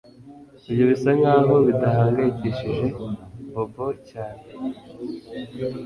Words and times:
Ibyo 0.69 0.83
bisa 0.91 1.09
nkaho 1.19 1.53
bidahangayikishije 1.67 2.87
Bobo 3.51 3.87
cyane 4.09 4.45